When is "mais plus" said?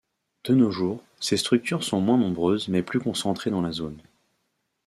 2.69-2.99